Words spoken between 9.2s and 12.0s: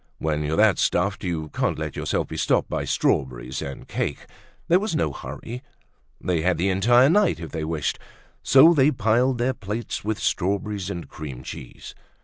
their plates with strawberries and cream cheese.